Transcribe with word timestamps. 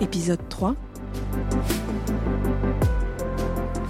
épisode 0.00 0.46
3. 0.48 0.76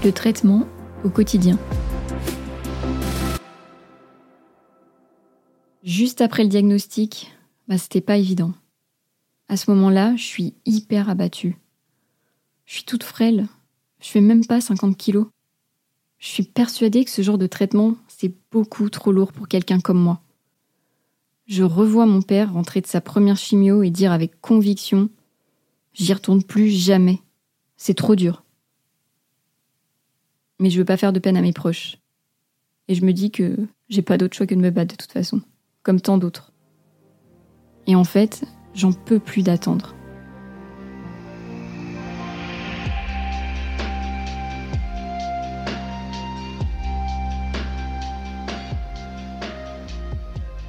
Le 0.05 0.13
traitement 0.13 0.67
au 1.05 1.11
quotidien. 1.11 1.59
Juste 5.83 6.21
après 6.21 6.43
le 6.43 6.49
diagnostic, 6.49 7.33
bah, 7.69 7.79
c'était 7.79 8.01
pas 8.01 8.17
évident. 8.17 8.53
À 9.49 9.57
ce 9.57 9.71
moment-là, 9.71 10.15
je 10.17 10.23
suis 10.23 10.55
hyper 10.65 11.09
abattue. 11.09 11.57
Je 12.65 12.75
suis 12.75 12.85
toute 12.85 13.05
frêle. 13.05 13.47
Je 14.01 14.09
fais 14.09 14.21
même 14.21 14.45
pas 14.45 14.61
50 14.61 14.97
kilos. 14.97 15.27
Je 16.19 16.29
suis 16.29 16.43
persuadée 16.45 17.05
que 17.05 17.11
ce 17.11 17.23
genre 17.23 17.39
de 17.39 17.47
traitement, 17.47 17.95
c'est 18.09 18.35
beaucoup 18.51 18.89
trop 18.91 19.13
lourd 19.13 19.33
pour 19.33 19.49
quelqu'un 19.49 19.81
comme 19.81 20.01
moi. 20.01 20.21
Je 21.47 21.63
revois 21.63 22.07
mon 22.07 22.23
père 22.23 22.53
rentrer 22.53 22.81
de 22.81 22.87
sa 22.87 23.01
première 23.01 23.37
chimio 23.37 23.83
et 23.83 23.91
dire 23.91 24.11
avec 24.11 24.41
conviction 24.41 25.09
J'y 25.99 26.13
retourne 26.13 26.43
plus 26.43 26.69
jamais. 26.69 27.21
C'est 27.79 27.95
trop 27.95 28.17
dur. 28.17 28.45
Mais 30.61 30.69
je 30.69 30.79
veux 30.79 30.85
pas 30.85 30.99
faire 30.99 31.15
de 31.15 31.19
peine 31.19 31.39
à 31.39 31.41
mes 31.41 31.55
proches. 31.55 31.97
Et 32.89 32.95
je 32.95 33.03
me 33.03 33.15
dis 33.15 33.31
que 33.31 33.57
j'ai 33.89 34.03
pas 34.03 34.19
d'autre 34.19 34.37
choix 34.37 34.47
que 34.47 34.55
de 34.55 34.61
me 34.61 34.69
battre 34.69 34.93
de 34.93 34.97
toute 34.97 35.13
façon, 35.13 35.41
comme 35.83 35.99
tant 35.99 36.19
d'autres. 36.19 36.53
Et 37.87 37.95
en 37.95 38.05
fait, 38.05 38.45
j'en 38.75 38.93
peux 38.93 39.19
plus 39.19 39.43
d'attendre. 39.43 39.95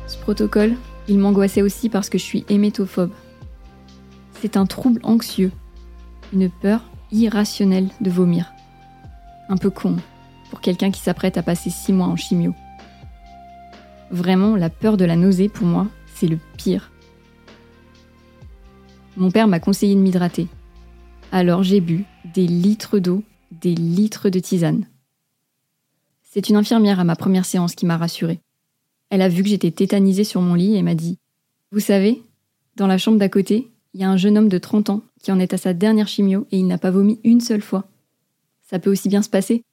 Ce 0.07 0.17
protocole, 0.19 0.77
il 1.09 1.19
m'angoissait 1.19 1.61
aussi 1.61 1.89
parce 1.89 2.09
que 2.09 2.17
je 2.17 2.23
suis 2.23 2.45
hémétophobe. 2.47 3.11
C'est 4.41 4.55
un 4.55 4.65
trouble 4.65 4.99
anxieux, 5.03 5.51
une 6.31 6.49
peur 6.49 6.83
irrationnelle 7.11 7.89
de 8.01 8.11
vomir. 8.11 8.53
Un 9.49 9.57
peu 9.57 9.69
con 9.69 9.97
pour 10.49 10.61
quelqu'un 10.61 10.91
qui 10.91 11.01
s'apprête 11.01 11.37
à 11.37 11.43
passer 11.43 11.69
six 11.69 11.91
mois 11.91 12.07
en 12.07 12.15
chimio. 12.15 12.53
Vraiment, 14.11 14.55
la 14.55 14.69
peur 14.69 14.95
de 14.95 15.05
la 15.05 15.15
nausée, 15.15 15.49
pour 15.49 15.65
moi, 15.65 15.87
c'est 16.13 16.27
le 16.27 16.39
pire. 16.57 16.91
Mon 19.17 19.31
père 19.31 19.47
m'a 19.47 19.59
conseillé 19.59 19.95
de 19.95 19.99
m'hydrater. 19.99 20.47
Alors 21.31 21.63
j'ai 21.63 21.81
bu 21.81 22.05
des 22.33 22.47
litres 22.47 22.99
d'eau, 22.99 23.23
des 23.51 23.73
litres 23.73 24.29
de 24.29 24.39
tisane. 24.39 24.85
C'est 26.23 26.49
une 26.49 26.55
infirmière 26.55 26.99
à 26.99 27.03
ma 27.03 27.15
première 27.15 27.45
séance 27.45 27.73
qui 27.73 27.85
m'a 27.85 27.97
rassurée. 27.97 28.39
Elle 29.09 29.21
a 29.21 29.29
vu 29.29 29.41
que 29.41 29.49
j'étais 29.49 29.71
tétanisée 29.71 30.23
sur 30.23 30.41
mon 30.41 30.53
lit 30.53 30.75
et 30.75 30.83
m'a 30.83 30.93
dit 30.93 31.17
Vous 31.71 31.79
savez, 31.79 32.21
dans 32.75 32.87
la 32.87 32.97
chambre 32.97 33.17
d'à 33.17 33.29
côté, 33.29 33.71
il 33.97 34.01
y 34.01 34.03
a 34.03 34.11
un 34.11 34.17
jeune 34.17 34.37
homme 34.37 34.47
de 34.47 34.59
30 34.59 34.91
ans 34.91 35.01
qui 35.23 35.31
en 35.31 35.39
est 35.39 35.55
à 35.55 35.57
sa 35.57 35.73
dernière 35.73 36.07
chimio 36.07 36.45
et 36.51 36.59
il 36.59 36.67
n'a 36.67 36.77
pas 36.77 36.91
vomi 36.91 37.19
une 37.23 37.41
seule 37.41 37.63
fois. 37.63 37.87
Ça 38.61 38.77
peut 38.77 38.91
aussi 38.91 39.09
bien 39.09 39.23
se 39.23 39.29
passer. 39.29 39.63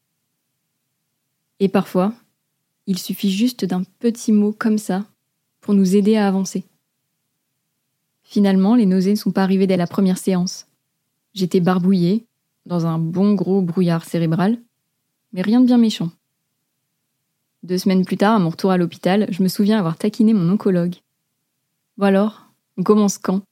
Et 1.61 1.69
parfois, 1.69 2.15
il 2.87 2.99
suffit 2.99 3.31
juste 3.31 3.67
d'un 3.67 3.83
petit 3.99 4.33
mot 4.33 4.55
comme 4.59 4.79
ça 4.79 5.05
pour 5.61 5.75
nous 5.75 5.95
aider 5.95 6.17
à 6.17 6.27
avancer. 6.27 6.65
Finalement, 8.23 8.75
les 8.77 8.87
nausées 8.87 9.11
ne 9.11 9.17
sont 9.17 9.31
pas 9.31 9.43
arrivées 9.43 9.67
dès 9.67 9.77
la 9.77 9.87
première 9.87 10.17
séance. 10.17 10.69
J'étais 11.35 11.61
barbouillée, 11.61 12.25
dans 12.65 12.87
un 12.87 12.99
bon 12.99 13.35
gros 13.35 13.61
brouillard 13.61 14.07
cérébral, 14.07 14.59
mais 15.35 15.43
rien 15.43 15.61
de 15.61 15.67
bien 15.67 15.77
méchant. 15.77 16.11
Deux 17.63 17.77
semaines 17.77 18.07
plus 18.07 18.17
tard, 18.17 18.37
à 18.37 18.39
mon 18.39 18.49
retour 18.49 18.71
à 18.71 18.79
l'hôpital, 18.79 19.27
je 19.29 19.43
me 19.43 19.49
souviens 19.49 19.79
avoir 19.79 19.99
taquiné 19.99 20.33
mon 20.33 20.51
oncologue. 20.51 20.95
Bon 21.99 22.07
alors, 22.07 22.47
on 22.79 22.83
commence 22.83 23.19
quand? 23.19 23.43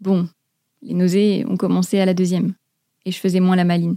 Bon, 0.00 0.28
les 0.82 0.94
nausées 0.94 1.44
ont 1.48 1.56
commencé 1.56 1.98
à 1.98 2.04
la 2.04 2.14
deuxième, 2.14 2.54
et 3.04 3.10
je 3.10 3.18
faisais 3.18 3.40
moins 3.40 3.56
la 3.56 3.64
maline, 3.64 3.96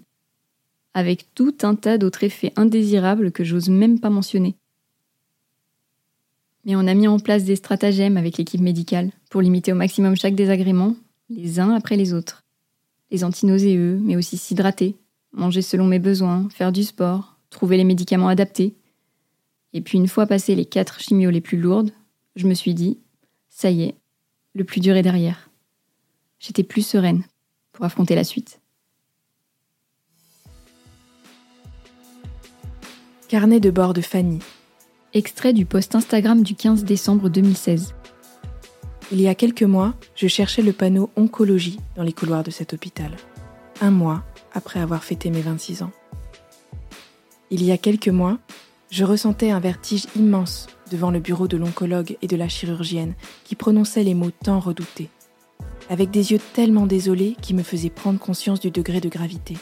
avec 0.93 1.33
tout 1.35 1.55
un 1.61 1.75
tas 1.75 1.97
d'autres 1.97 2.23
effets 2.23 2.53
indésirables 2.55 3.31
que 3.31 3.43
j'ose 3.43 3.69
même 3.69 3.99
pas 3.99 4.09
mentionner. 4.09 4.55
Mais 6.65 6.75
on 6.75 6.87
a 6.87 6.93
mis 6.93 7.07
en 7.07 7.19
place 7.19 7.43
des 7.43 7.55
stratagèmes 7.55 8.17
avec 8.17 8.37
l'équipe 8.37 8.61
médicale 8.61 9.11
pour 9.29 9.41
limiter 9.41 9.73
au 9.73 9.75
maximum 9.75 10.15
chaque 10.15 10.35
désagrément, 10.35 10.95
les 11.29 11.59
uns 11.59 11.73
après 11.73 11.97
les 11.97 12.13
autres. 12.13 12.43
Les 13.11 13.23
antinauséeux, 13.23 13.99
mais 14.01 14.15
aussi 14.15 14.37
s'hydrater, 14.37 14.95
manger 15.33 15.61
selon 15.61 15.85
mes 15.85 15.99
besoins, 15.99 16.47
faire 16.49 16.71
du 16.71 16.83
sport, 16.83 17.37
trouver 17.49 17.75
les 17.77 17.83
médicaments 17.83 18.27
adaptés. 18.27 18.75
Et 19.73 19.81
puis 19.81 19.97
une 19.97 20.07
fois 20.07 20.27
passé 20.27 20.55
les 20.55 20.65
quatre 20.65 20.99
chimios 20.99 21.31
les 21.31 21.41
plus 21.41 21.59
lourdes, 21.59 21.91
je 22.35 22.47
me 22.47 22.53
suis 22.53 22.73
dit, 22.73 22.99
ça 23.49 23.69
y 23.71 23.83
est, 23.83 23.95
le 24.53 24.63
plus 24.63 24.79
dur 24.79 24.95
est 24.95 25.01
derrière 25.01 25.48
j'étais 26.39 26.63
plus 26.63 26.85
sereine 26.85 27.23
pour 27.71 27.85
affronter 27.85 28.15
la 28.15 28.23
suite. 28.23 28.59
Carnet 33.27 33.59
de 33.59 33.69
bord 33.69 33.93
de 33.93 34.01
Fanny. 34.01 34.39
Extrait 35.13 35.53
du 35.53 35.65
post 35.65 35.95
Instagram 35.95 36.41
du 36.41 36.55
15 36.55 36.83
décembre 36.83 37.29
2016. 37.29 37.93
Il 39.11 39.21
y 39.21 39.27
a 39.27 39.35
quelques 39.35 39.63
mois, 39.63 39.93
je 40.15 40.27
cherchais 40.27 40.61
le 40.61 40.73
panneau 40.73 41.09
oncologie 41.15 41.79
dans 41.95 42.03
les 42.03 42.13
couloirs 42.13 42.43
de 42.43 42.51
cet 42.51 42.73
hôpital. 42.73 43.15
Un 43.81 43.91
mois 43.91 44.23
après 44.53 44.79
avoir 44.79 45.03
fêté 45.03 45.29
mes 45.29 45.41
26 45.41 45.83
ans. 45.83 45.91
Il 47.51 47.63
y 47.63 47.71
a 47.71 47.77
quelques 47.77 48.09
mois, 48.09 48.37
je 48.91 49.03
ressentais 49.03 49.51
un 49.51 49.59
vertige 49.59 50.05
immense 50.15 50.67
devant 50.91 51.11
le 51.11 51.19
bureau 51.19 51.47
de 51.47 51.57
l'oncologue 51.57 52.17
et 52.21 52.27
de 52.27 52.35
la 52.35 52.47
chirurgienne 52.47 53.13
qui 53.43 53.55
prononçaient 53.55 54.03
les 54.03 54.15
mots 54.15 54.31
tant 54.31 54.59
redoutés 54.59 55.09
avec 55.89 56.11
des 56.11 56.31
yeux 56.31 56.39
tellement 56.53 56.85
désolés 56.85 57.35
qui 57.41 57.53
me 57.53 57.63
faisaient 57.63 57.89
prendre 57.89 58.19
conscience 58.19 58.59
du 58.59 58.71
degré 58.71 59.01
de 59.01 59.09
gravité. 59.09 59.57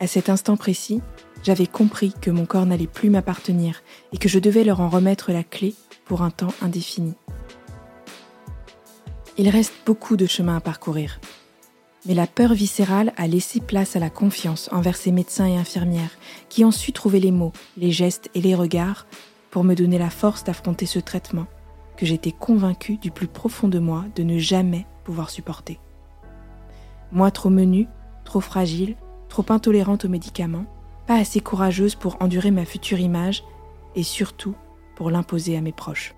À 0.00 0.06
cet 0.06 0.28
instant 0.28 0.56
précis, 0.56 1.00
j'avais 1.42 1.66
compris 1.66 2.12
que 2.20 2.30
mon 2.30 2.46
corps 2.46 2.66
n'allait 2.66 2.86
plus 2.86 3.10
m'appartenir 3.10 3.82
et 4.12 4.18
que 4.18 4.28
je 4.28 4.38
devais 4.38 4.64
leur 4.64 4.80
en 4.80 4.88
remettre 4.88 5.32
la 5.32 5.44
clé 5.44 5.74
pour 6.04 6.22
un 6.22 6.30
temps 6.30 6.54
indéfini. 6.62 7.14
Il 9.36 9.48
reste 9.48 9.74
beaucoup 9.84 10.16
de 10.16 10.26
chemin 10.26 10.56
à 10.56 10.60
parcourir, 10.60 11.20
mais 12.06 12.14
la 12.14 12.26
peur 12.26 12.54
viscérale 12.54 13.12
a 13.16 13.26
laissé 13.26 13.60
place 13.60 13.96
à 13.96 13.98
la 13.98 14.10
confiance 14.10 14.68
envers 14.72 14.96
ces 14.96 15.10
médecins 15.10 15.46
et 15.46 15.56
infirmières 15.56 16.16
qui 16.48 16.64
ont 16.64 16.70
su 16.70 16.92
trouver 16.92 17.18
les 17.18 17.32
mots, 17.32 17.52
les 17.76 17.90
gestes 17.90 18.30
et 18.34 18.40
les 18.40 18.54
regards 18.54 19.06
pour 19.50 19.64
me 19.64 19.74
donner 19.74 19.98
la 19.98 20.10
force 20.10 20.44
d'affronter 20.44 20.86
ce 20.86 20.98
traitement 20.98 21.46
que 21.96 22.06
j'étais 22.06 22.32
convaincue 22.32 22.96
du 22.96 23.10
plus 23.10 23.28
profond 23.28 23.68
de 23.68 23.78
moi 23.78 24.04
de 24.16 24.22
ne 24.22 24.38
jamais 24.38 24.86
pouvoir 25.04 25.30
supporter. 25.30 25.78
Moi 27.12 27.30
trop 27.30 27.50
menue, 27.50 27.86
trop 28.24 28.40
fragile, 28.40 28.96
trop 29.28 29.44
intolérante 29.50 30.04
aux 30.04 30.08
médicaments, 30.08 30.66
pas 31.06 31.16
assez 31.16 31.40
courageuse 31.40 31.94
pour 31.94 32.20
endurer 32.20 32.50
ma 32.50 32.64
future 32.64 33.00
image 33.00 33.44
et 33.94 34.02
surtout 34.02 34.54
pour 34.96 35.10
l'imposer 35.10 35.56
à 35.56 35.60
mes 35.60 35.72
proches. 35.72 36.14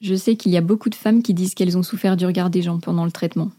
Je 0.00 0.14
sais 0.14 0.36
qu'il 0.36 0.52
y 0.52 0.56
a 0.56 0.62
beaucoup 0.62 0.90
de 0.90 0.94
femmes 0.94 1.22
qui 1.22 1.34
disent 1.34 1.54
qu'elles 1.54 1.78
ont 1.78 1.82
souffert 1.82 2.16
du 2.16 2.26
regard 2.26 2.50
des 2.50 2.62
gens 2.62 2.78
pendant 2.78 3.04
le 3.04 3.12
traitement. 3.12 3.50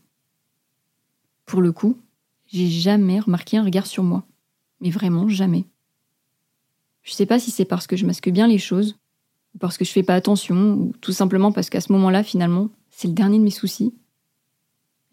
Pour 1.46 1.62
le 1.62 1.72
coup, 1.72 1.98
j'ai 2.48 2.68
jamais 2.68 3.20
remarqué 3.20 3.58
un 3.58 3.64
regard 3.64 3.88
sur 3.88 4.04
moi. 4.04 4.24
Mais 4.82 4.90
vraiment 4.90 5.28
jamais. 5.28 5.66
Je 7.02 7.14
sais 7.14 7.26
pas 7.26 7.40
si 7.40 7.52
c'est 7.52 7.66
parce 7.66 7.88
que 7.88 7.96
je 7.96 8.06
masque 8.06 8.30
bien 8.30 8.48
les 8.48 8.58
choses, 8.58 8.98
parce 9.60 9.78
que 9.78 9.86
je 9.86 9.92
fais 9.92 10.04
pas 10.04 10.16
attention, 10.16 10.74
ou 10.74 10.94
tout 11.02 11.12
simplement 11.12 11.52
parce 11.52 11.70
qu'à 11.70 11.82
ce 11.82 11.92
moment-là, 11.94 12.24
finalement, 12.24 12.70
c'est 12.90 13.08
le 13.08 13.14
dernier 13.14 13.40
de 13.40 13.44
mes 13.44 13.50
soucis. 13.50 13.94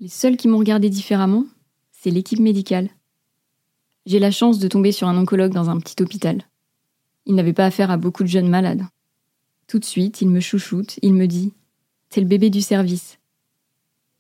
Les 0.01 0.09
seuls 0.09 0.37
qui 0.37 0.49
m'ont 0.49 0.59
regardé 0.59 0.91
différemment, 0.91 1.47
c'est 1.93 2.11
l'équipe 2.11 2.41
médicale. 2.41 2.91
J'ai 4.07 4.19
la 4.19 4.33
chance 4.33 4.59
de 4.59 4.67
tomber 4.67 4.91
sur 4.91 5.07
un 5.07 5.17
oncologue 5.17 5.53
dans 5.53 5.71
un 5.71 5.79
petit 5.79 6.03
hôpital. 6.03 6.43
Il 7.27 7.37
n'avait 7.37 7.53
pas 7.53 7.67
affaire 7.67 7.91
à 7.91 7.97
beaucoup 7.97 8.25
de 8.25 8.29
jeunes 8.29 8.49
malades. 8.49 8.83
Tout 9.69 9.79
de 9.79 9.85
suite, 9.85 10.21
il 10.21 10.29
me 10.29 10.41
chouchoute, 10.41 10.99
il 11.03 11.15
me 11.15 11.27
dit 11.27 11.53
C'est 12.11 12.21
le 12.21 12.27
bébé 12.27 12.51
du 12.51 12.63
service. 12.63 13.19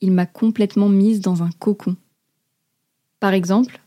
Il 0.00 0.12
m'a 0.12 0.26
complètement 0.26 0.88
mise 0.88 1.20
dans 1.20 1.42
un 1.42 1.50
cocon. 1.50 1.96
Par 3.18 3.34
exemple, 3.34 3.80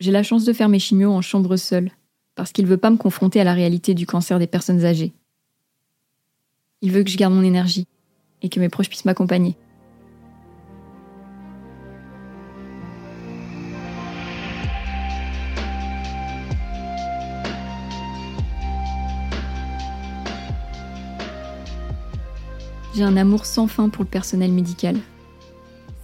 j'ai 0.00 0.12
la 0.12 0.22
chance 0.22 0.44
de 0.44 0.52
faire 0.52 0.68
mes 0.68 0.78
chimios 0.78 1.12
en 1.12 1.22
chambre 1.22 1.56
seule, 1.56 1.90
parce 2.34 2.52
qu'il 2.52 2.66
veut 2.66 2.76
pas 2.76 2.90
me 2.90 2.96
confronter 2.96 3.40
à 3.40 3.44
la 3.44 3.54
réalité 3.54 3.94
du 3.94 4.06
cancer 4.06 4.38
des 4.38 4.46
personnes 4.46 4.84
âgées. 4.84 5.12
Il 6.86 6.92
veut 6.92 7.02
que 7.02 7.10
je 7.10 7.16
garde 7.16 7.34
mon 7.34 7.42
énergie 7.42 7.88
et 8.42 8.48
que 8.48 8.60
mes 8.60 8.68
proches 8.68 8.88
puissent 8.88 9.06
m'accompagner. 9.06 9.56
J'ai 22.94 23.02
un 23.02 23.16
amour 23.16 23.46
sans 23.46 23.66
fin 23.66 23.88
pour 23.88 24.04
le 24.04 24.08
personnel 24.08 24.52
médical. 24.52 24.96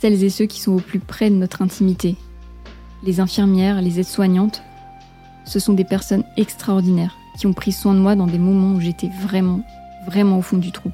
Celles 0.00 0.24
et 0.24 0.30
ceux 0.30 0.46
qui 0.46 0.60
sont 0.60 0.72
au 0.72 0.80
plus 0.80 0.98
près 0.98 1.30
de 1.30 1.36
notre 1.36 1.62
intimité. 1.62 2.16
Les 3.04 3.20
infirmières, 3.20 3.80
les 3.80 4.00
aides-soignantes, 4.00 4.64
ce 5.44 5.60
sont 5.60 5.74
des 5.74 5.84
personnes 5.84 6.24
extraordinaires 6.36 7.16
qui 7.38 7.46
ont 7.46 7.52
pris 7.52 7.70
soin 7.70 7.94
de 7.94 8.00
moi 8.00 8.16
dans 8.16 8.26
des 8.26 8.40
moments 8.40 8.74
où 8.74 8.80
j'étais 8.80 9.10
vraiment 9.20 9.64
vraiment 10.06 10.38
au 10.38 10.42
fond 10.42 10.58
du 10.58 10.72
trou. 10.72 10.90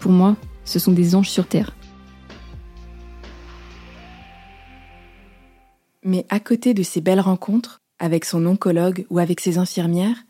Pour 0.00 0.12
moi, 0.12 0.36
ce 0.64 0.78
sont 0.78 0.92
des 0.92 1.14
anges 1.14 1.28
sur 1.28 1.46
Terre. 1.46 1.74
Mais 6.02 6.24
à 6.30 6.40
côté 6.40 6.74
de 6.74 6.82
ces 6.82 7.00
belles 7.00 7.20
rencontres, 7.20 7.80
avec 7.98 8.24
son 8.24 8.46
oncologue 8.46 9.06
ou 9.10 9.18
avec 9.18 9.40
ses 9.40 9.58
infirmières, 9.58 10.24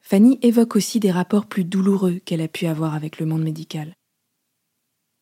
Fanny 0.00 0.38
évoque 0.42 0.76
aussi 0.76 1.00
des 1.00 1.10
rapports 1.10 1.46
plus 1.46 1.64
douloureux 1.64 2.20
qu'elle 2.24 2.42
a 2.42 2.48
pu 2.48 2.66
avoir 2.66 2.94
avec 2.94 3.18
le 3.18 3.26
monde 3.26 3.42
médical. 3.42 3.94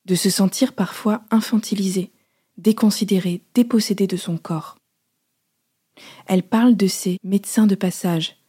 De 0.07 0.15
se 0.15 0.31
sentir 0.31 0.73
parfois 0.73 1.23
infantilisée, 1.31 2.11
déconsidérée, 2.57 3.43
dépossédée 3.55 4.07
de 4.09 4.17
son 4.17 4.39
corps. 4.39 4.77
Elle 6.27 6.43
parle 6.43 6.77
de 6.77 6.87
ces 6.87 7.19
médecins 7.23 7.67
de 7.67 7.75
passage, 7.75 8.42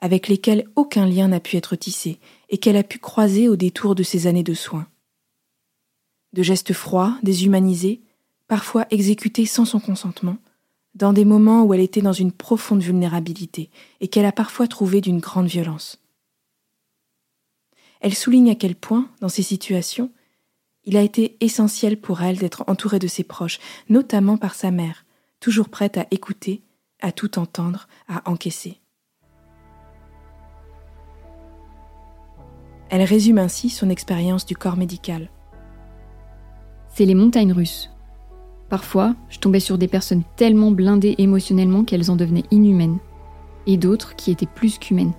avec 0.00 0.28
lesquels 0.28 0.66
aucun 0.76 1.06
lien 1.06 1.28
n'a 1.28 1.40
pu 1.40 1.56
être 1.56 1.76
tissé 1.76 2.18
et 2.48 2.58
qu'elle 2.58 2.76
a 2.76 2.82
pu 2.82 2.98
croiser 2.98 3.48
au 3.48 3.56
détour 3.56 3.94
de 3.94 4.02
ces 4.02 4.26
années 4.26 4.42
de 4.42 4.54
soins. 4.54 4.86
De 6.32 6.42
gestes 6.42 6.72
froids, 6.72 7.18
déshumanisés, 7.22 8.00
parfois 8.48 8.86
exécutés 8.90 9.46
sans 9.46 9.64
son 9.64 9.80
consentement, 9.80 10.38
dans 10.94 11.12
des 11.12 11.24
moments 11.24 11.62
où 11.64 11.74
elle 11.74 11.80
était 11.80 12.02
dans 12.02 12.12
une 12.12 12.32
profonde 12.32 12.82
vulnérabilité 12.82 13.70
et 14.00 14.08
qu'elle 14.08 14.26
a 14.26 14.32
parfois 14.32 14.66
trouvé 14.66 15.00
d'une 15.00 15.20
grande 15.20 15.46
violence. 15.46 16.00
Elle 18.00 18.14
souligne 18.14 18.50
à 18.50 18.54
quel 18.54 18.74
point, 18.74 19.08
dans 19.20 19.28
ces 19.28 19.42
situations, 19.42 20.10
il 20.84 20.96
a 20.96 21.02
été 21.02 21.36
essentiel 21.40 22.00
pour 22.00 22.22
elle 22.22 22.38
d'être 22.38 22.64
entourée 22.66 22.98
de 22.98 23.06
ses 23.06 23.24
proches, 23.24 23.60
notamment 23.88 24.38
par 24.38 24.54
sa 24.54 24.70
mère, 24.70 25.04
toujours 25.38 25.68
prête 25.68 25.98
à 25.98 26.06
écouter, 26.10 26.62
à 27.00 27.12
tout 27.12 27.38
entendre, 27.38 27.86
à 28.08 28.28
encaisser. 28.28 28.79
Elle 32.90 33.04
résume 33.04 33.38
ainsi 33.38 33.70
son 33.70 33.88
expérience 33.88 34.44
du 34.44 34.56
corps 34.56 34.76
médical. 34.76 35.30
C'est 36.92 37.04
les 37.04 37.14
montagnes 37.14 37.52
russes. 37.52 37.88
Parfois, 38.68 39.14
je 39.28 39.38
tombais 39.38 39.60
sur 39.60 39.78
des 39.78 39.86
personnes 39.86 40.24
tellement 40.36 40.72
blindées 40.72 41.14
émotionnellement 41.18 41.84
qu'elles 41.84 42.10
en 42.10 42.16
devenaient 42.16 42.44
inhumaines, 42.50 42.98
et 43.66 43.76
d'autres 43.76 44.16
qui 44.16 44.32
étaient 44.32 44.46
plus 44.46 44.78
qu'humaines. 44.78 45.14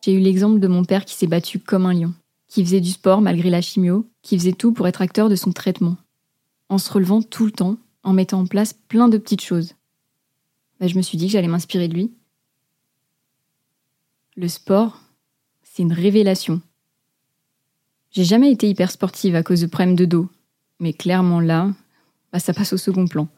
J'ai 0.00 0.12
eu 0.12 0.20
l'exemple 0.20 0.60
de 0.60 0.68
mon 0.68 0.84
père 0.84 1.04
qui 1.04 1.14
s'est 1.14 1.26
battu 1.26 1.58
comme 1.58 1.86
un 1.86 1.92
lion, 1.92 2.14
qui 2.46 2.64
faisait 2.64 2.80
du 2.80 2.90
sport 2.90 3.20
malgré 3.20 3.50
la 3.50 3.60
chimio, 3.60 4.06
qui 4.22 4.38
faisait 4.38 4.52
tout 4.52 4.72
pour 4.72 4.86
être 4.86 5.02
acteur 5.02 5.28
de 5.28 5.34
son 5.34 5.50
traitement, 5.50 5.96
en 6.68 6.78
se 6.78 6.92
relevant 6.92 7.22
tout 7.22 7.46
le 7.46 7.52
temps, 7.52 7.78
en 8.04 8.12
mettant 8.12 8.40
en 8.40 8.46
place 8.46 8.72
plein 8.72 9.08
de 9.08 9.18
petites 9.18 9.42
choses. 9.42 9.74
Ben, 10.78 10.88
je 10.88 10.96
me 10.96 11.02
suis 11.02 11.18
dit 11.18 11.26
que 11.26 11.32
j'allais 11.32 11.48
m'inspirer 11.48 11.88
de 11.88 11.94
lui. 11.94 12.12
Le 14.36 14.46
sport, 14.46 15.00
c'est 15.76 15.82
une 15.82 15.92
révélation. 15.92 16.62
J'ai 18.10 18.24
jamais 18.24 18.50
été 18.50 18.66
hyper 18.66 18.90
sportive 18.90 19.34
à 19.34 19.42
cause 19.42 19.60
de 19.60 19.66
problèmes 19.66 19.94
de 19.94 20.06
dos, 20.06 20.30
mais 20.80 20.94
clairement 20.94 21.38
là, 21.38 21.70
bah, 22.32 22.38
ça 22.38 22.54
passe 22.54 22.72
au 22.72 22.78
second 22.78 23.06
plan. 23.06 23.28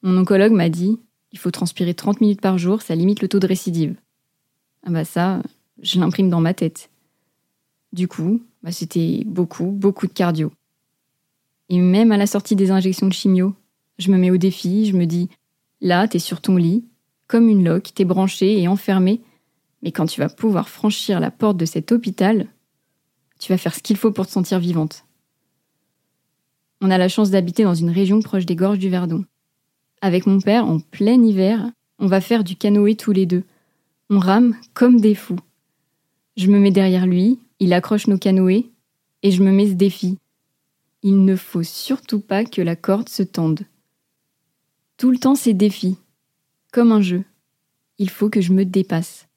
Mon 0.00 0.16
oncologue 0.16 0.52
m'a 0.52 0.70
dit 0.70 0.98
il 1.32 1.38
faut 1.38 1.50
transpirer 1.50 1.92
30 1.92 2.22
minutes 2.22 2.40
par 2.40 2.56
jour, 2.56 2.80
ça 2.80 2.94
limite 2.94 3.20
le 3.20 3.28
taux 3.28 3.40
de 3.40 3.46
récidive. 3.46 3.94
Ah 4.86 4.90
bah 4.90 5.04
ça, 5.04 5.42
je 5.82 6.00
l'imprime 6.00 6.30
dans 6.30 6.40
ma 6.40 6.54
tête. 6.54 6.88
Du 7.92 8.08
coup, 8.08 8.40
bah 8.62 8.72
c'était 8.72 9.22
beaucoup, 9.26 9.66
beaucoup 9.66 10.06
de 10.06 10.14
cardio. 10.14 10.50
Et 11.68 11.78
même 11.78 12.10
à 12.10 12.16
la 12.16 12.26
sortie 12.26 12.56
des 12.56 12.70
injections 12.70 13.06
de 13.06 13.12
chimio, 13.12 13.54
je 13.98 14.10
me 14.10 14.16
mets 14.16 14.30
au 14.30 14.38
défi, 14.38 14.86
je 14.86 14.96
me 14.96 15.04
dis 15.04 15.28
là, 15.82 16.08
t'es 16.08 16.20
sur 16.20 16.40
ton 16.40 16.56
lit, 16.56 16.86
comme 17.26 17.50
une 17.50 17.64
loque, 17.64 17.92
t'es 17.92 18.06
branché 18.06 18.58
et 18.62 18.66
enfermé, 18.66 19.20
mais 19.82 19.92
quand 19.92 20.06
tu 20.06 20.20
vas 20.20 20.28
pouvoir 20.28 20.68
franchir 20.68 21.20
la 21.20 21.30
porte 21.30 21.56
de 21.56 21.64
cet 21.64 21.92
hôpital, 21.92 22.48
tu 23.38 23.52
vas 23.52 23.58
faire 23.58 23.74
ce 23.74 23.82
qu'il 23.82 23.96
faut 23.96 24.10
pour 24.10 24.26
te 24.26 24.32
sentir 24.32 24.58
vivante. 24.58 25.04
On 26.80 26.90
a 26.90 26.98
la 26.98 27.08
chance 27.08 27.30
d'habiter 27.30 27.64
dans 27.64 27.74
une 27.74 27.90
région 27.90 28.20
proche 28.20 28.46
des 28.46 28.56
gorges 28.56 28.78
du 28.78 28.88
Verdon. 28.88 29.24
Avec 30.00 30.26
mon 30.26 30.40
père, 30.40 30.66
en 30.66 30.78
plein 30.78 31.22
hiver, 31.22 31.70
on 31.98 32.06
va 32.06 32.20
faire 32.20 32.44
du 32.44 32.56
canoë 32.56 32.96
tous 32.96 33.12
les 33.12 33.26
deux. 33.26 33.44
On 34.10 34.18
rame 34.18 34.56
comme 34.74 35.00
des 35.00 35.14
fous. 35.14 35.40
Je 36.36 36.46
me 36.46 36.58
mets 36.58 36.70
derrière 36.70 37.06
lui, 37.06 37.40
il 37.58 37.72
accroche 37.72 38.06
nos 38.06 38.18
canoës, 38.18 38.64
et 39.22 39.30
je 39.32 39.42
me 39.42 39.50
mets 39.50 39.68
ce 39.68 39.72
défi. 39.72 40.18
Il 41.02 41.24
ne 41.24 41.36
faut 41.36 41.64
surtout 41.64 42.20
pas 42.20 42.44
que 42.44 42.62
la 42.62 42.76
corde 42.76 43.08
se 43.08 43.22
tende. 43.22 43.60
Tout 44.96 45.10
le 45.10 45.18
temps 45.18 45.34
c'est 45.34 45.54
défi, 45.54 45.96
comme 46.72 46.92
un 46.92 47.02
jeu. 47.02 47.24
Il 47.98 48.10
faut 48.10 48.30
que 48.30 48.40
je 48.40 48.52
me 48.52 48.64
dépasse. 48.64 49.27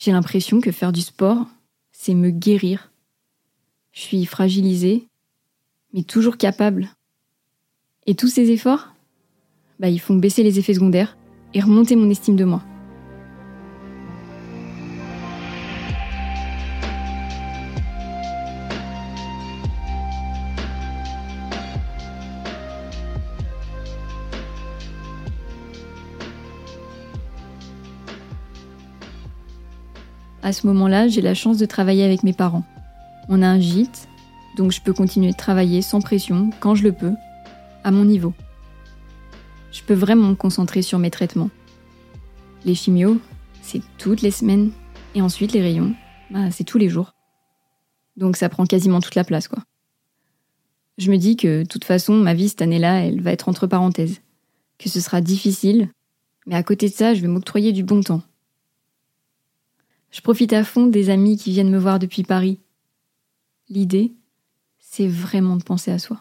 J'ai 0.00 0.12
l'impression 0.12 0.62
que 0.62 0.72
faire 0.72 0.92
du 0.92 1.02
sport, 1.02 1.46
c'est 1.92 2.14
me 2.14 2.30
guérir. 2.30 2.90
Je 3.92 4.00
suis 4.00 4.24
fragilisée, 4.24 5.06
mais 5.92 6.04
toujours 6.04 6.38
capable. 6.38 6.88
Et 8.06 8.14
tous 8.14 8.28
ces 8.28 8.50
efforts, 8.50 8.94
bah, 9.78 9.90
ils 9.90 10.00
font 10.00 10.16
baisser 10.16 10.42
les 10.42 10.58
effets 10.58 10.72
secondaires 10.72 11.18
et 11.52 11.60
remonter 11.60 11.96
mon 11.96 12.08
estime 12.08 12.36
de 12.36 12.46
moi. 12.46 12.62
À 30.42 30.52
ce 30.52 30.66
moment-là, 30.66 31.08
j'ai 31.08 31.20
la 31.20 31.34
chance 31.34 31.58
de 31.58 31.66
travailler 31.66 32.04
avec 32.04 32.22
mes 32.22 32.32
parents. 32.32 32.64
On 33.28 33.42
a 33.42 33.46
un 33.46 33.60
gîte 33.60 34.08
donc 34.56 34.72
je 34.72 34.80
peux 34.80 34.92
continuer 34.92 35.30
de 35.30 35.36
travailler 35.36 35.82
sans 35.82 36.00
pression, 36.00 36.50
quand 36.60 36.74
je 36.74 36.82
le 36.82 36.92
peux, 36.92 37.14
à 37.84 37.90
mon 37.90 38.04
niveau. 38.04 38.34
Je 39.72 39.82
peux 39.82 39.94
vraiment 39.94 40.28
me 40.28 40.34
concentrer 40.34 40.82
sur 40.82 40.98
mes 40.98 41.10
traitements. 41.10 41.50
Les 42.64 42.74
chimios, 42.74 43.18
c'est 43.62 43.82
toutes 43.98 44.22
les 44.22 44.30
semaines, 44.30 44.70
et 45.14 45.22
ensuite 45.22 45.52
les 45.52 45.62
rayons, 45.62 45.94
bah, 46.30 46.50
c'est 46.50 46.64
tous 46.64 46.78
les 46.78 46.88
jours. 46.88 47.14
Donc 48.16 48.36
ça 48.36 48.48
prend 48.48 48.66
quasiment 48.66 49.00
toute 49.00 49.14
la 49.14 49.24
place, 49.24 49.48
quoi. 49.48 49.62
Je 50.98 51.10
me 51.10 51.16
dis 51.16 51.36
que, 51.36 51.62
de 51.62 51.66
toute 51.66 51.84
façon, 51.84 52.14
ma 52.14 52.34
vie 52.34 52.50
cette 52.50 52.60
année-là, 52.60 53.04
elle 53.04 53.22
va 53.22 53.32
être 53.32 53.48
entre 53.48 53.66
parenthèses. 53.66 54.20
Que 54.78 54.90
ce 54.90 55.00
sera 55.00 55.22
difficile, 55.22 55.88
mais 56.46 56.56
à 56.56 56.62
côté 56.62 56.88
de 56.88 56.94
ça, 56.94 57.14
je 57.14 57.22
vais 57.22 57.28
m'octroyer 57.28 57.72
du 57.72 57.84
bon 57.84 58.02
temps. 58.02 58.22
Je 60.10 60.20
profite 60.20 60.52
à 60.52 60.64
fond 60.64 60.86
des 60.86 61.08
amis 61.08 61.36
qui 61.36 61.52
viennent 61.52 61.70
me 61.70 61.78
voir 61.78 61.98
depuis 61.98 62.24
Paris. 62.24 62.58
L'idée, 63.68 64.12
c'est 64.78 65.06
vraiment 65.06 65.56
de 65.56 65.62
penser 65.62 65.92
à 65.92 65.98
soi. 65.98 66.20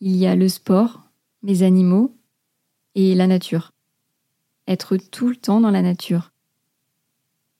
Il 0.00 0.14
y 0.16 0.26
a 0.26 0.36
le 0.36 0.48
sport, 0.48 1.00
mes 1.42 1.62
animaux 1.62 2.14
et 2.94 3.14
la 3.14 3.26
nature. 3.26 3.72
Être 4.68 4.96
tout 4.98 5.28
le 5.28 5.36
temps 5.36 5.60
dans 5.60 5.70
la 5.70 5.82
nature. 5.82 6.32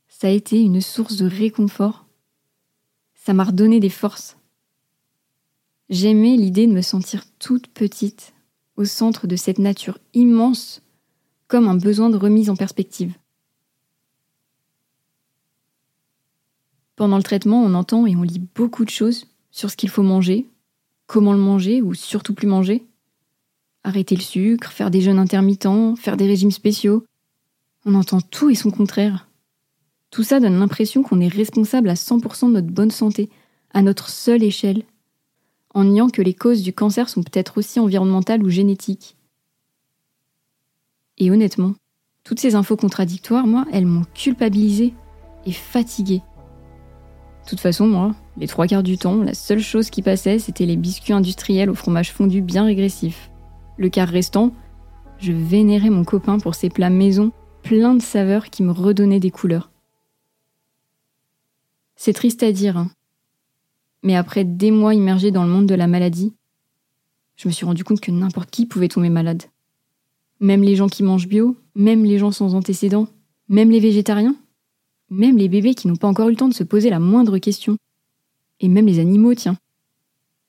Ça 0.08 0.26
a 0.26 0.30
été 0.30 0.60
une 0.60 0.80
source 0.80 1.16
de 1.16 1.26
réconfort. 1.26 2.06
Ça 3.14 3.32
m'a 3.32 3.44
redonné 3.44 3.80
des 3.80 3.90
forces. 3.90 4.36
J'aimais 5.88 6.36
l'idée 6.36 6.66
de 6.66 6.72
me 6.72 6.82
sentir 6.82 7.24
toute 7.38 7.68
petite 7.68 8.34
au 8.76 8.84
centre 8.84 9.26
de 9.26 9.36
cette 9.36 9.58
nature 9.58 9.98
immense, 10.12 10.82
comme 11.48 11.68
un 11.68 11.76
besoin 11.76 12.10
de 12.10 12.16
remise 12.16 12.50
en 12.50 12.56
perspective. 12.56 13.14
Pendant 16.96 17.16
le 17.16 17.22
traitement, 17.22 17.62
on 17.62 17.74
entend 17.74 18.06
et 18.06 18.14
on 18.14 18.22
lit 18.22 18.42
beaucoup 18.54 18.84
de 18.84 18.90
choses 18.90 19.26
sur 19.50 19.70
ce 19.70 19.76
qu'il 19.76 19.88
faut 19.88 20.02
manger, 20.02 20.46
comment 21.06 21.32
le 21.32 21.38
manger 21.38 21.82
ou 21.82 21.94
surtout 21.94 22.34
plus 22.34 22.46
manger. 22.46 22.84
Arrêter 23.82 24.14
le 24.14 24.20
sucre, 24.20 24.72
faire 24.72 24.90
des 24.90 25.00
jeûnes 25.00 25.18
intermittents, 25.18 25.96
faire 25.96 26.16
des 26.16 26.26
régimes 26.26 26.50
spéciaux. 26.50 27.04
On 27.84 27.94
entend 27.94 28.20
tout 28.20 28.48
et 28.48 28.54
son 28.54 28.70
contraire. 28.70 29.28
Tout 30.10 30.22
ça 30.22 30.40
donne 30.40 30.58
l'impression 30.58 31.02
qu'on 31.02 31.20
est 31.20 31.28
responsable 31.28 31.88
à 31.88 31.94
100% 31.94 32.46
de 32.46 32.52
notre 32.52 32.68
bonne 32.68 32.92
santé, 32.92 33.28
à 33.72 33.82
notre 33.82 34.08
seule 34.08 34.44
échelle, 34.44 34.84
en 35.74 35.84
niant 35.84 36.08
que 36.08 36.22
les 36.22 36.34
causes 36.34 36.62
du 36.62 36.72
cancer 36.72 37.08
sont 37.08 37.24
peut-être 37.24 37.58
aussi 37.58 37.80
environnementales 37.80 38.42
ou 38.42 38.48
génétiques. 38.48 39.16
Et 41.18 41.30
honnêtement, 41.30 41.74
toutes 42.22 42.40
ces 42.40 42.54
infos 42.54 42.76
contradictoires, 42.76 43.46
moi, 43.46 43.66
elles 43.72 43.86
m'ont 43.86 44.06
culpabilisée 44.14 44.94
et 45.46 45.52
fatiguée. 45.52 46.22
De 47.44 47.50
toute 47.50 47.60
façon, 47.60 47.86
moi, 47.86 48.14
les 48.38 48.46
trois 48.46 48.66
quarts 48.66 48.82
du 48.82 48.96
temps, 48.96 49.16
la 49.16 49.34
seule 49.34 49.60
chose 49.60 49.90
qui 49.90 50.00
passait, 50.00 50.38
c'était 50.38 50.64
les 50.64 50.76
biscuits 50.76 51.12
industriels 51.12 51.68
au 51.68 51.74
fromage 51.74 52.10
fondu 52.10 52.40
bien 52.40 52.64
régressif. 52.64 53.30
Le 53.76 53.90
quart 53.90 54.08
restant, 54.08 54.54
je 55.18 55.32
vénérais 55.32 55.90
mon 55.90 56.04
copain 56.04 56.38
pour 56.38 56.54
ses 56.54 56.70
plats 56.70 56.88
maison, 56.88 57.32
pleins 57.62 57.94
de 57.94 58.02
saveurs 58.02 58.48
qui 58.48 58.62
me 58.62 58.72
redonnaient 58.72 59.20
des 59.20 59.30
couleurs. 59.30 59.70
C'est 61.96 62.14
triste 62.14 62.42
à 62.42 62.50
dire, 62.50 62.78
hein. 62.78 62.90
mais 64.02 64.16
après 64.16 64.44
des 64.44 64.70
mois 64.70 64.94
immergés 64.94 65.30
dans 65.30 65.44
le 65.44 65.50
monde 65.50 65.66
de 65.66 65.74
la 65.74 65.86
maladie, 65.86 66.34
je 67.36 67.48
me 67.48 67.52
suis 67.52 67.66
rendu 67.66 67.84
compte 67.84 68.00
que 68.00 68.10
n'importe 68.10 68.50
qui 68.50 68.64
pouvait 68.64 68.88
tomber 68.88 69.10
malade. 69.10 69.42
Même 70.40 70.62
les 70.62 70.76
gens 70.76 70.88
qui 70.88 71.02
mangent 71.02 71.28
bio, 71.28 71.56
même 71.74 72.04
les 72.04 72.18
gens 72.18 72.32
sans 72.32 72.54
antécédents, 72.54 73.08
même 73.48 73.70
les 73.70 73.80
végétariens, 73.80 74.34
même 75.14 75.38
les 75.38 75.48
bébés 75.48 75.74
qui 75.74 75.88
n'ont 75.88 75.96
pas 75.96 76.08
encore 76.08 76.28
eu 76.28 76.32
le 76.32 76.36
temps 76.36 76.48
de 76.48 76.54
se 76.54 76.64
poser 76.64 76.90
la 76.90 77.00
moindre 77.00 77.38
question. 77.38 77.76
Et 78.60 78.68
même 78.68 78.86
les 78.86 78.98
animaux, 78.98 79.34
tiens. 79.34 79.56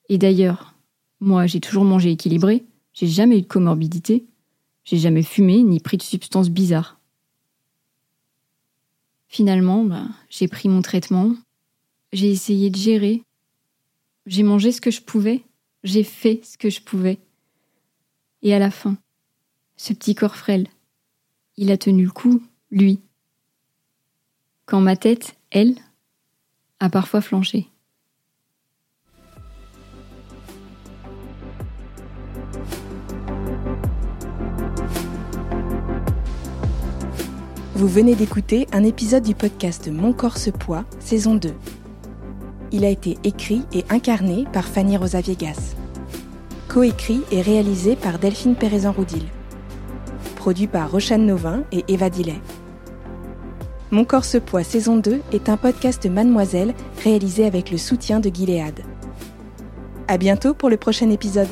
Et 0.10 0.17
d'ailleurs, 0.17 0.75
moi, 1.19 1.48
j'ai 1.48 1.60
toujours 1.60 1.86
mangé 1.86 2.12
équilibré, 2.12 2.65
j'ai 2.93 3.07
jamais 3.07 3.39
eu 3.39 3.41
de 3.41 3.48
comorbidité, 3.48 4.25
j'ai 4.84 4.98
jamais 4.98 5.24
fumé 5.24 5.63
ni 5.63 5.79
pris 5.79 5.98
de 5.98 6.03
substances 6.03 6.50
bizarres. 6.50 7.00
Finalement, 9.27 9.84
ben, 9.84 10.12
j'ai 10.29 10.48
pris 10.48 10.69
mon 10.69 10.81
traitement, 10.81 11.36
j'ai 12.13 12.29
essayé 12.29 12.69
de 12.69 12.77
gérer, 12.77 13.24
j'ai 14.25 14.43
mangé 14.43 14.72
ce 14.72 14.81
que 14.81 14.91
je 14.91 15.01
pouvais, 15.01 15.43
j'ai 15.84 16.03
fait 16.03 16.41
ce 16.43 16.57
que 16.57 16.69
je 16.69 16.81
pouvais. 16.81 17.19
Et 18.43 18.53
à 18.53 18.60
la 18.60 18.72
fin, 18.72 18.98
ce 19.77 19.93
petit 19.93 20.15
corps 20.15 20.36
frêle, 20.36 20.67
il 21.57 21.72
a 21.72 21.77
tenu 21.77 22.05
le 22.05 22.12
coup, 22.12 22.43
lui. 22.69 23.00
Quand 24.65 24.81
ma 24.81 24.95
tête, 24.95 25.36
elle, 25.51 25.75
a 26.79 26.89
parfois 26.89 27.22
flanché. 27.22 27.67
Vous 37.75 37.88
venez 37.88 38.15
d'écouter 38.15 38.65
un 38.72 38.84
épisode 38.84 39.22
du 39.22 39.36
podcast 39.36 39.88
Mon 39.91 40.13
corps 40.13 40.38
se 40.38 40.50
poids, 40.50 40.86
saison 41.00 41.36
2. 41.36 41.53
Il 42.72 42.86
a 42.86 42.89
été 42.89 43.19
écrit 43.24 43.62
et 43.72 43.86
incarné 43.89 44.45
par 44.51 44.65
Fanny 44.65 44.98
Rosa 44.98 45.22
Viegas. 45.22 45.75
Coécrit 46.69 47.22
et 47.31 47.43
réalisé 47.43 47.95
par 47.95 48.17
Delphine 48.17 48.55
Pérezan-Roudil. 48.55 49.25
Produit 50.38 50.67
par 50.67 50.89
Rochane 50.89 51.27
Novin 51.27 51.63
et 51.72 51.86
Eva 51.88 52.10
Dillet. 52.10 52.41
Mon 53.95 54.03
corps 54.03 54.25
se 54.25 54.37
poids, 54.37 54.65
saison 54.65 54.97
2 54.97 55.21
est 55.31 55.47
un 55.47 55.55
podcast 55.55 56.05
Mademoiselle 56.05 56.73
réalisé 57.01 57.45
avec 57.45 57.71
le 57.71 57.77
soutien 57.77 58.19
de 58.19 58.27
Gilead. 58.27 58.83
À 60.09 60.17
bientôt 60.17 60.53
pour 60.53 60.69
le 60.69 60.75
prochain 60.75 61.09
épisode. 61.11 61.47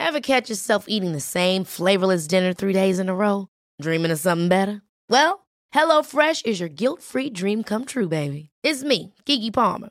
Ever 0.00 0.20
catch 0.20 0.50
yourself 0.50 0.86
eating 0.88 1.12
the 1.12 1.20
same 1.20 1.62
flavorless 1.62 2.26
dinner 2.26 2.52
three 2.52 2.72
days 2.72 2.98
in 2.98 3.08
a 3.08 3.14
row? 3.14 3.46
Dreaming 3.80 4.10
of 4.10 4.18
something 4.18 4.48
better? 4.48 4.82
Well, 5.08 5.46
HelloFresh 5.72 6.46
is 6.46 6.58
your 6.58 6.68
guilt-free 6.68 7.30
dream 7.30 7.62
come 7.62 7.84
true, 7.84 8.08
baby. 8.08 8.50
It's 8.64 8.82
me, 8.82 9.14
Kiki 9.24 9.52
Palmer. 9.52 9.90